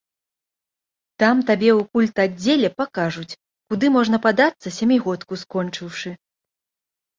[1.23, 3.27] Там табе ў культаддзеле пакажуць,
[3.67, 6.09] куды можна падацца, сямігодку скончыўшы.